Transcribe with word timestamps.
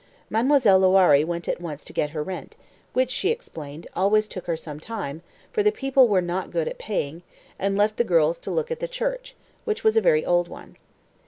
Mademoiselle 0.31 0.81
Loiré 0.81 1.23
went 1.23 1.47
at 1.47 1.61
once 1.61 1.85
to 1.85 1.93
get 1.93 2.09
her 2.09 2.23
rent, 2.23 2.57
which, 2.93 3.11
she 3.11 3.29
explained, 3.29 3.85
always 3.95 4.27
took 4.27 4.47
her 4.47 4.57
some 4.57 4.79
time, 4.79 5.21
"for 5.51 5.61
the 5.61 5.71
people 5.71 6.07
were 6.07 6.23
not 6.23 6.49
good 6.49 6.67
at 6.67 6.79
paying," 6.79 7.21
and 7.59 7.77
left 7.77 7.97
the 7.97 8.03
girls 8.03 8.39
to 8.39 8.49
look 8.49 8.71
at 8.71 8.79
the 8.79 8.87
church, 8.87 9.35
which 9.63 9.83
was 9.83 9.95
a 9.95 10.01
very 10.01 10.25
old 10.25 10.47
one. 10.47 10.75